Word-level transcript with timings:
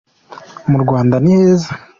murwanda 0.69 1.15
niheza 1.23 1.69